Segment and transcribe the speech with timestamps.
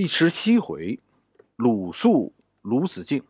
[0.00, 0.98] 第十七回，
[1.56, 2.32] 鲁肃、
[2.62, 3.22] 鲁子敬。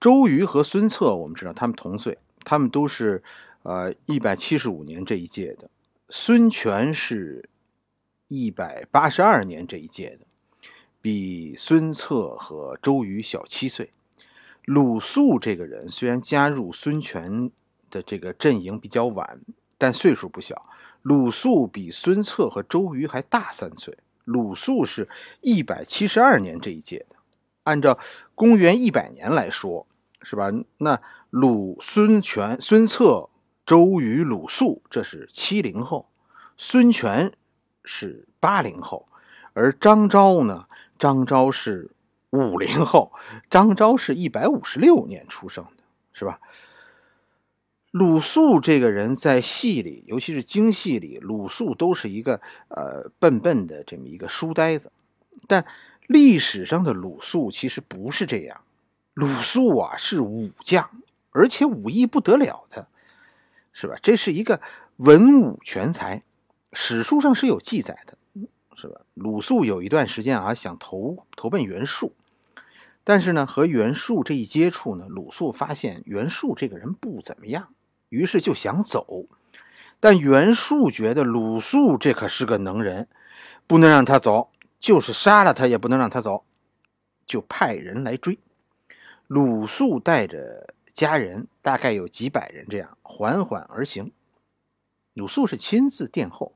[0.00, 3.22] 周瑜和孙策，我们知道他们同岁，他们都是
[3.62, 5.70] 呃一百七十五年这一届的。
[6.08, 7.48] 孙权是
[8.26, 10.26] 一百八十二年这一届的，
[11.00, 13.92] 比孙策和周瑜小七岁。
[14.64, 17.48] 鲁肃这个人虽然加入孙权
[17.90, 19.40] 的这个阵营比较晚，
[19.78, 20.68] 但岁数不小。
[21.02, 23.96] 鲁肃比孙策和周瑜还大三岁。
[24.24, 25.08] 鲁肃是
[25.40, 27.16] 一百七十二年这一届的，
[27.62, 27.98] 按照
[28.34, 29.86] 公元一百年来说，
[30.22, 30.50] 是吧？
[30.78, 33.28] 那鲁、孙权、孙策、
[33.66, 36.08] 周瑜、鲁肃，这是七零后；
[36.56, 37.32] 孙权
[37.84, 39.08] 是八零后，
[39.52, 40.66] 而张昭呢？
[40.98, 41.90] 张昭是
[42.30, 43.12] 五零后，
[43.50, 45.82] 张昭是一百五十六年出生的，
[46.12, 46.40] 是吧？
[47.94, 54.90] 鲁肃这个人，在戏里，尤其是京戏里，鲁肃都是一个呃笨笨的这么一个书呆子。
[55.46, 55.64] 但
[56.08, 58.62] 历史上的鲁肃其实不是这样，
[59.12, 60.90] 鲁肃啊是武将，
[61.30, 62.88] 而且武艺不得了的，
[63.72, 63.94] 是吧？
[64.02, 64.60] 这是一个
[64.96, 66.24] 文武全才，
[66.72, 68.18] 史书上是有记载的，
[68.74, 69.02] 是吧？
[69.14, 72.12] 鲁肃有一段时间啊想投投奔袁术，
[73.04, 77.68] 但是呢和袁术这一接触呢，鲁肃发现袁术这个人不怎么样。
[78.14, 79.26] 于是就想走，
[79.98, 83.08] 但袁术觉得鲁肃这可是个能人，
[83.66, 86.44] 不能让他走，就是杀了他也不能让他走，
[87.26, 88.38] 就派人来追。
[89.26, 94.12] 鲁肃带着家人，大概有几百人，这样缓缓而行。
[95.14, 96.52] 鲁肃是亲自殿后，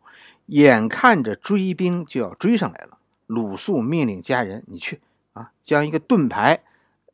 [0.47, 5.01] 眼看着追兵就要追上来了，鲁肃命令家人：“你去
[5.33, 6.63] 啊，将一个盾牌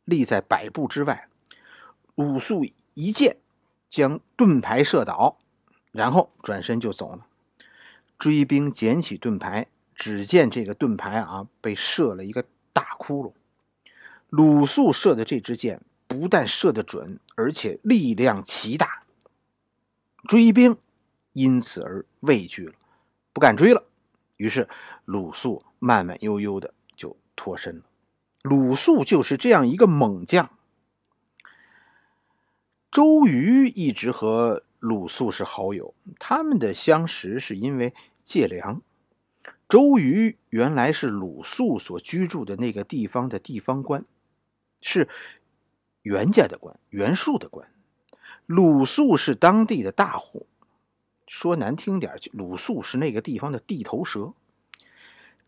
[0.04, 1.28] 立在百步之外。”
[2.14, 3.38] 鲁肃一箭。
[3.94, 5.38] 将盾牌射倒，
[5.92, 7.26] 然后转身就走了。
[8.18, 13.32] 追兵捡起盾牌，只见这个盾牌啊被射了一个大窟窿。
[14.30, 19.04] 鲁肃射的这支箭不但射得准，而且力量奇大。
[20.26, 20.76] 追兵
[21.32, 22.74] 因此而畏惧了，
[23.32, 23.84] 不敢追了。
[24.36, 24.68] 于是
[25.04, 27.82] 鲁肃慢慢悠悠的就脱身了。
[28.42, 30.50] 鲁肃就是这样一个猛将。
[32.94, 38.82] 周瑜一直和鲁肃是好友，他们的相识是因为借粮。
[39.68, 44.04] 周瑜原来是鲁肃所居住的那个地方的地方官，
[44.80, 45.08] 是
[46.02, 47.68] 袁家的官，袁术的官。
[48.46, 50.46] 鲁肃是当地的大户，
[51.26, 54.34] 说难听点，鲁肃是那个地方的地头蛇。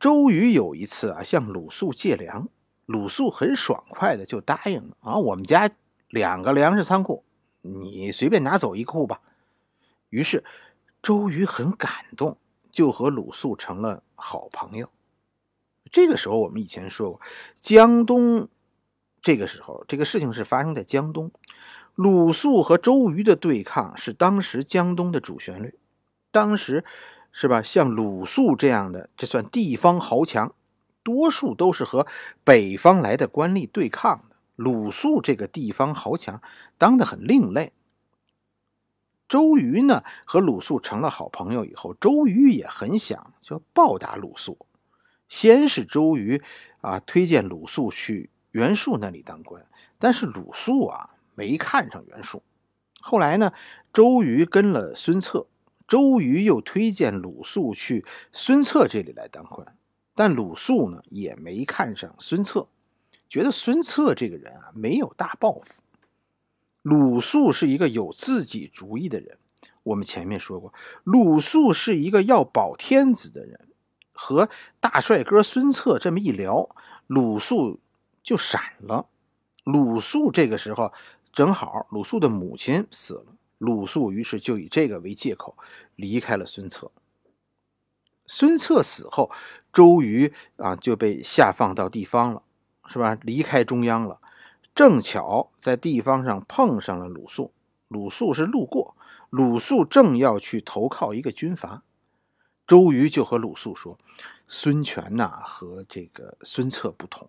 [0.01, 2.49] 周瑜有一次啊，向鲁肃借粮，
[2.87, 5.71] 鲁肃很爽快的就答应了啊，我们家
[6.09, 7.23] 两个粮食仓库。
[7.81, 9.21] 你随便拿走一库吧。
[10.09, 10.45] 于是，
[11.03, 12.39] 周瑜很感动，
[12.71, 14.89] 就和鲁肃成了好朋友。
[15.91, 17.21] 这个时候，我们以前说过，
[17.61, 18.49] 江东
[19.21, 21.31] 这个时候，这个事情是发生在江东。
[21.95, 25.79] 鲁肃和周瑜的对抗是当时江东的主旋律。
[26.31, 26.85] 当时，
[27.33, 27.63] 是吧？
[27.63, 30.55] 像鲁肃这样的，这算地方豪强，
[31.03, 32.07] 多数都是和
[32.45, 34.36] 北方来的官吏对抗的。
[34.57, 36.43] 鲁肃这个地方豪强
[36.77, 37.73] 当得很另类。
[39.29, 44.59] 周瑜呢和鲁肃成了好朋友以后，周瑜也很想就报答鲁肃。
[45.29, 46.43] 先是周瑜
[46.81, 49.67] 啊推荐鲁肃去袁术那里当官，
[49.99, 52.43] 但是鲁肃啊没看上袁术。
[53.01, 53.53] 后来呢，
[53.93, 55.49] 周瑜跟了孙策，
[55.89, 59.77] 周瑜又推荐鲁肃去孙策这里来当官，
[60.15, 62.69] 但鲁肃呢也没看上孙策。
[63.29, 65.83] 觉得孙策这个人啊没有大抱负，
[66.83, 69.39] 鲁肃是一个有自己主意的人。
[69.83, 73.61] 我们前面说过，鲁肃是一个要保天子的人。
[74.19, 74.49] 和
[74.81, 76.75] 大帅哥孙策这么一聊，
[77.07, 77.81] 鲁肃
[78.23, 79.07] 就闪了。
[79.63, 80.91] 鲁肃这个时候
[81.35, 83.27] 正好鲁肃的母亲死了，
[83.59, 85.55] 鲁肃于是就以这个为借口
[85.97, 86.91] 离开了孙策。
[88.25, 89.31] 孙策死后，
[89.71, 92.43] 周瑜啊就被下放到地方了。
[92.87, 93.19] 是吧？
[93.23, 94.21] 离开中央了，
[94.75, 97.53] 正巧在地方上碰上了鲁肃。
[97.89, 98.97] 鲁肃是路过，
[99.31, 101.83] 鲁肃正要去投靠一个军阀，
[102.67, 103.97] 周瑜就和鲁肃说
[104.49, 107.29] ：“孙权呐，和这个孙策不同，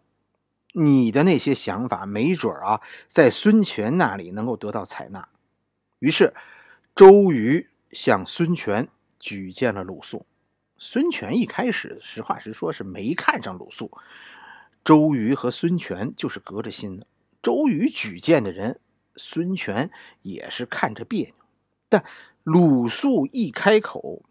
[0.74, 5.30] 你的那些想法没准啊，在孙权那里能够得到采纳。”
[6.00, 6.33] 于是，
[6.95, 8.88] 周瑜向孙权
[9.19, 10.25] 举荐了鲁肃。
[10.80, 13.92] 孙权一开始实话实说，是没看上鲁肃。
[14.88, 17.06] 周瑜和孙权就是隔着心的。
[17.42, 18.80] 周瑜举荐的人，
[19.18, 19.92] 孙权
[20.22, 21.34] 也是看着别扭。
[21.89, 22.06] 但
[22.45, 24.24] 鲁肃一开口，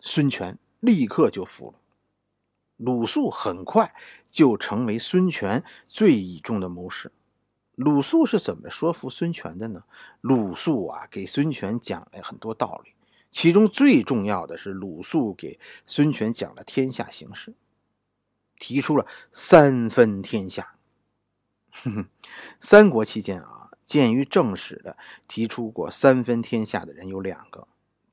[0.00, 1.74] 孙权立刻就服了。
[2.78, 3.94] 鲁肃很快
[4.28, 7.12] 就成为孙权最倚重的谋士。
[7.76, 9.84] 鲁肃是怎么说服孙权的呢？
[10.20, 12.90] 鲁肃啊，给孙权讲了很多道理，
[13.30, 17.54] 其中最重要的是鲁肃给孙权讲了天下形势，
[18.58, 20.74] 提出了三分天下。
[21.70, 22.08] 哼哼
[22.60, 24.96] 三国期间啊，鉴于正史的
[25.28, 27.66] 提出过三分天下的人有两个，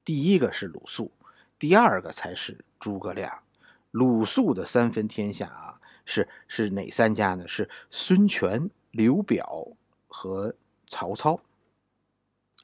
[0.04, 1.12] 第一个是鲁肃，
[1.58, 3.44] 第二个才是诸葛亮。
[3.92, 7.48] 鲁肃的三分天下啊，是是哪三家呢？
[7.48, 8.70] 是孙权。
[8.92, 9.68] 刘表
[10.08, 10.56] 和
[10.88, 11.40] 曹操，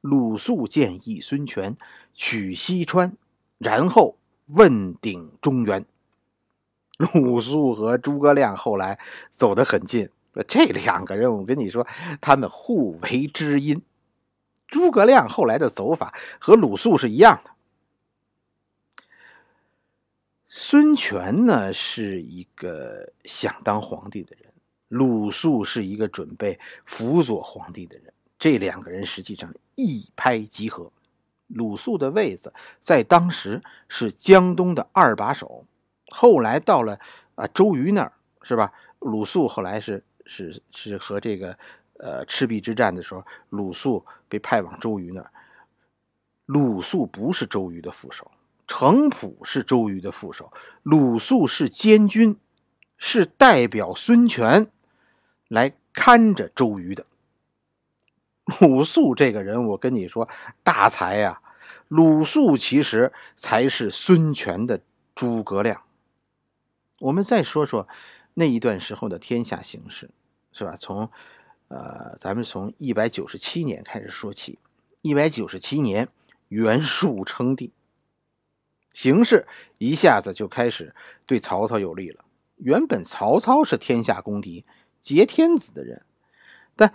[0.02, 1.78] 鲁肃建议孙权
[2.16, 3.16] 取西川，
[3.60, 4.18] 然后
[4.48, 5.86] 问鼎中原。
[6.98, 9.00] 鲁肃和诸葛亮后来
[9.30, 10.10] 走得很近，
[10.48, 11.86] 这两个人我跟你说，
[12.22, 13.82] 他们互为知音。
[14.68, 17.52] 诸葛亮后来的走法和鲁肃是一样的。
[20.48, 24.52] 孙权呢，是一个想当皇帝的人。
[24.88, 30.92] 鲁肃是一个准备辅佐皇帝的人，这两个人实际上一拍即合。
[31.48, 35.66] 鲁肃的位子在当时是江东的二把手，
[36.18, 36.98] 后来到了
[37.36, 38.72] 啊周瑜那儿，是吧？
[39.00, 41.58] 鲁肃后来是是是和这个
[42.00, 45.30] 呃赤壁之战的时候，鲁肃被派往周瑜那儿。
[46.46, 48.32] 鲁肃不是周瑜的副手，
[48.66, 50.54] 程普是周瑜的副手，
[50.84, 52.40] 鲁肃是监军，
[52.98, 54.68] 是代表孙权。
[55.50, 57.06] 来看着周瑜的
[58.62, 60.30] 鲁肃这个人，我跟你说，
[60.64, 61.42] 大才呀！
[61.90, 64.80] 鲁肃其实才是孙权的
[65.14, 65.82] 诸葛亮。
[67.00, 67.88] 我们再说说
[68.34, 70.10] 那一段时候的天下形势，
[70.52, 70.76] 是吧？
[70.76, 71.10] 从
[71.68, 74.60] 呃，咱们从一百九十七年开始说起。
[75.02, 76.10] 一百九十七年，
[76.48, 77.72] 袁术称帝，
[78.94, 79.48] 形势
[79.78, 80.96] 一下子就开始
[81.26, 82.26] 对曹操有利了。
[82.56, 84.66] 原本曹操是天下公敌。
[85.02, 86.04] 挟天子的人，
[86.76, 86.92] 但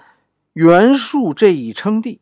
[0.52, 2.20] 袁术这一称帝，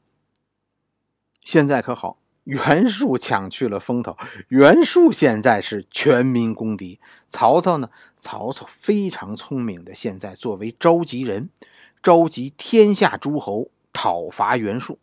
[1.42, 2.17] 现在可好，
[2.48, 4.16] 袁术抢去了风头。
[4.48, 6.98] 袁术现在是全民公敌。
[7.28, 7.90] 曹操呢？
[8.16, 11.50] 曹操非常聪明的，现在作为召集人，
[12.02, 14.98] 召集天下诸侯讨伐袁术。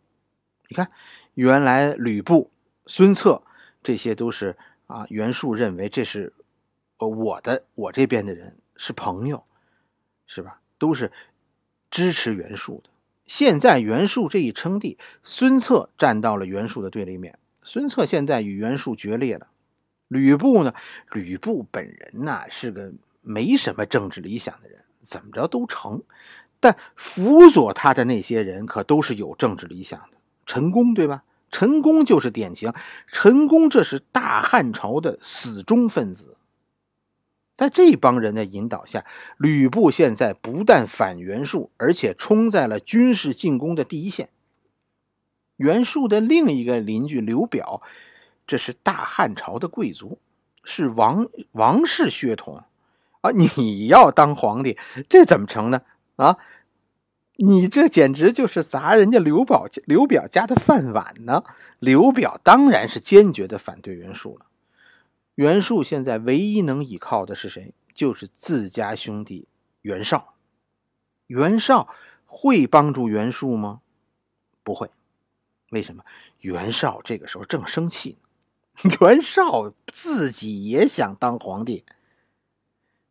[0.66, 0.90] 你看，
[1.34, 2.50] 原来吕布、
[2.84, 3.40] 孙策
[3.80, 4.56] 这些都是
[4.88, 6.32] 啊，袁术认为这是
[6.98, 9.44] 呃我的，我这边的人是朋友，
[10.26, 10.60] 是吧？
[10.78, 11.12] 都是
[11.92, 12.90] 支持袁术的。
[13.26, 17.38] 现在袁术这一称帝，孙策站到了袁术的对立面。
[17.62, 19.48] 孙策现在与袁术决裂了。
[20.08, 20.72] 吕布呢？
[21.12, 22.92] 吕布本人呐是个
[23.22, 26.02] 没什么政治理想的人，怎么着都成。
[26.60, 30.18] 但辅佐他的那些人可都是有政治理想的。
[30.46, 31.24] 陈宫对吧？
[31.50, 32.72] 陈宫就是典型。
[33.08, 36.36] 陈宫这是大汉朝的死忠分子。
[37.56, 39.04] 在这帮人的引导下，
[39.38, 44.28] 吕布现在不但反袁术，而且冲在了军事进攻的第一线。
[45.56, 47.80] 袁术的另一个邻居刘表，
[48.46, 50.18] 这是大汉朝的贵族，
[50.64, 52.62] 是王王室血统
[53.22, 53.30] 啊！
[53.30, 54.76] 你要当皇帝，
[55.08, 55.80] 这怎么成呢？
[56.16, 56.36] 啊，
[57.36, 61.42] 你这简直就是砸人家刘表刘表家的饭碗呢！
[61.78, 64.44] 刘表当然是坚决的反对袁术了。
[65.36, 67.72] 袁术现在唯一能依靠的是谁？
[67.94, 69.48] 就是自家兄弟
[69.82, 70.34] 袁绍。
[71.26, 71.88] 袁绍
[72.24, 73.80] 会帮助袁术吗？
[74.62, 74.90] 不会。
[75.70, 76.04] 为什么？
[76.40, 78.16] 袁绍这个时候正生气
[78.82, 78.92] 呢。
[79.00, 81.84] 袁绍自己也想当皇帝。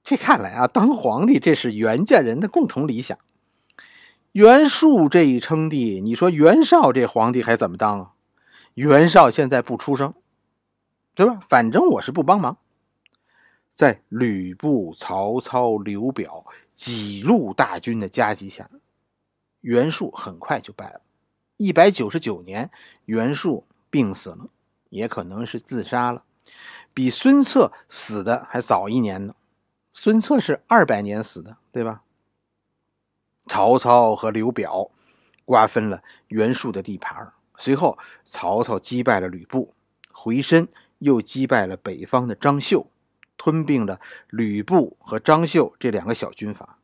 [0.03, 3.17] 这看来啊，当皇帝这是袁家人的共同理想。
[4.31, 8.13] 袁术这一称帝，你说袁绍这皇帝还怎么当啊？
[8.73, 10.13] 袁绍现在不出声。
[11.15, 11.39] 对吧？
[11.49, 12.57] 反正我是不帮忙。
[13.73, 16.45] 在吕布、曹操、刘表
[16.75, 18.69] 几路大军的夹击下，
[19.61, 21.01] 袁术很快就败了。
[21.57, 22.69] 一百九十九年，
[23.05, 24.47] 袁术病死了，
[24.89, 26.23] 也可能是自杀了，
[26.93, 29.35] 比孙策死的还早一年呢。
[29.93, 32.03] 孙策是二百年死的，对吧？
[33.47, 34.89] 曹操和刘表
[35.45, 39.73] 瓜分了袁术的地盘，随后曹操击败了吕布，
[40.11, 40.67] 回身。
[40.99, 42.89] 又击败了北方的张绣，
[43.37, 43.99] 吞并了
[44.29, 46.79] 吕布和张绣这两个小军阀。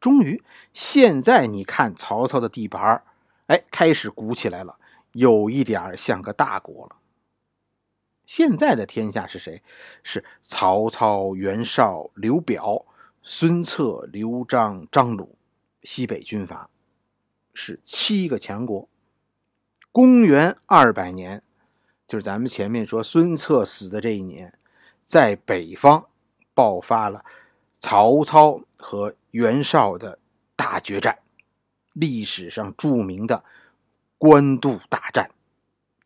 [0.00, 3.02] 终于，现在你看曹操的地盘
[3.46, 4.78] 哎，开始鼓起来了，
[5.12, 6.96] 有一点像个大国了。
[8.24, 9.62] 现在的天下是谁？
[10.02, 12.86] 是曹操、袁绍、刘表、
[13.22, 15.36] 孙策、刘璋、张鲁，
[15.82, 16.70] 西北军阀，
[17.52, 18.88] 是七个强国。
[19.92, 21.42] 公元二百年。
[22.10, 24.52] 就是咱们前面说孙策死的这一年，
[25.06, 26.04] 在北方
[26.54, 27.24] 爆发了
[27.78, 30.18] 曹操和袁绍的
[30.56, 31.16] 大决战，
[31.92, 33.44] 历史上著名的
[34.18, 35.30] 官渡大战。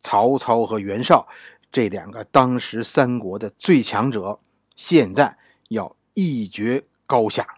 [0.01, 1.27] 曹操和袁绍
[1.73, 4.39] 这两个当时三国的最强者，
[4.77, 5.35] 现在
[5.71, 7.49] 要一决高下。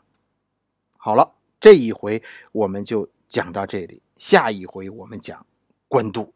[0.97, 2.23] 好了，这一回
[2.53, 5.45] 我们就讲到这里，下一回我们讲
[5.88, 6.33] 官渡。